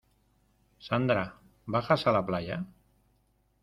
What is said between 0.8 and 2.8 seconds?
Sandra, ¿bajas a la playa?